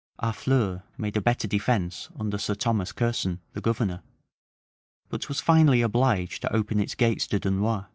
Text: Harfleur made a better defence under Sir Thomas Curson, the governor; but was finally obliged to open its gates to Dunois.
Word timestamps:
Harfleur 0.19 0.81
made 0.97 1.15
a 1.15 1.21
better 1.21 1.47
defence 1.47 2.09
under 2.19 2.39
Sir 2.39 2.55
Thomas 2.55 2.91
Curson, 2.91 3.39
the 3.53 3.61
governor; 3.61 4.01
but 5.09 5.27
was 5.29 5.39
finally 5.39 5.83
obliged 5.83 6.41
to 6.41 6.51
open 6.51 6.79
its 6.79 6.95
gates 6.95 7.27
to 7.27 7.39
Dunois. 7.39 7.85